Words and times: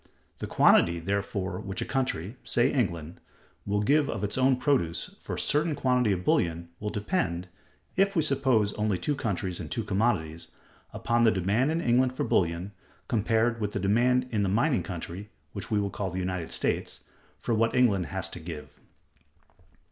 The 0.39 0.47
quantity, 0.47 0.97
therefore, 0.99 1.59
which 1.59 1.79
a 1.79 1.85
country 1.85 2.35
(say 2.43 2.73
England) 2.73 3.21
will 3.67 3.83
give 3.83 4.09
of 4.09 4.23
its 4.23 4.35
own 4.35 4.55
produce, 4.55 5.15
for 5.19 5.35
a 5.35 5.39
certain 5.39 5.75
quantity 5.75 6.11
of 6.11 6.23
bullion, 6.25 6.69
will 6.79 6.89
depend, 6.89 7.49
if 7.95 8.15
we 8.15 8.23
suppose 8.23 8.73
only 8.73 8.97
two 8.97 9.13
countries 9.13 9.59
and 9.59 9.69
two 9.69 9.83
commodities, 9.83 10.47
upon 10.91 11.21
the 11.21 11.29
demand 11.29 11.69
in 11.71 11.81
England 11.81 12.13
for 12.13 12.23
bullion, 12.23 12.71
compared 13.07 13.61
with 13.61 13.73
the 13.73 13.79
demand 13.79 14.27
in 14.31 14.41
the 14.41 14.49
mining 14.49 14.81
country 14.81 15.29
(which 15.53 15.69
we 15.69 15.79
will 15.79 15.91
call 15.91 16.09
the 16.09 16.17
United 16.17 16.49
States(272)) 16.49 17.01
for 17.37 17.53
what 17.53 17.75
England 17.75 18.07
has 18.07 18.27
to 18.29 18.39
give. 18.39 18.79